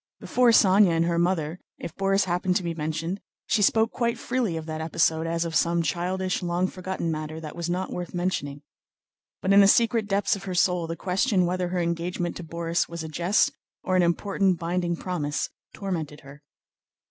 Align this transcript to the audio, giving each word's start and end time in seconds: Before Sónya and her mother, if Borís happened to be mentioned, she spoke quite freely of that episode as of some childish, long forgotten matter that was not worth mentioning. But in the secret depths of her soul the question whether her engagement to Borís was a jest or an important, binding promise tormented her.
Before 0.19 0.49
Sónya 0.49 0.93
and 0.97 1.05
her 1.05 1.19
mother, 1.19 1.59
if 1.77 1.95
Borís 1.95 2.23
happened 2.25 2.55
to 2.55 2.63
be 2.63 2.73
mentioned, 2.73 3.21
she 3.45 3.61
spoke 3.61 3.91
quite 3.91 4.17
freely 4.17 4.57
of 4.57 4.65
that 4.65 4.81
episode 4.81 5.27
as 5.27 5.45
of 5.45 5.53
some 5.55 5.83
childish, 5.83 6.41
long 6.41 6.65
forgotten 6.65 7.11
matter 7.11 7.39
that 7.39 7.55
was 7.55 7.69
not 7.69 7.93
worth 7.93 8.11
mentioning. 8.11 8.63
But 9.43 9.53
in 9.53 9.59
the 9.61 9.67
secret 9.67 10.07
depths 10.07 10.35
of 10.35 10.45
her 10.45 10.55
soul 10.55 10.87
the 10.87 10.95
question 10.95 11.45
whether 11.45 11.67
her 11.67 11.79
engagement 11.79 12.35
to 12.37 12.43
Borís 12.43 12.89
was 12.89 13.03
a 13.03 13.07
jest 13.09 13.51
or 13.83 13.95
an 13.95 14.01
important, 14.01 14.57
binding 14.57 14.95
promise 14.95 15.51
tormented 15.71 16.21
her. 16.21 16.41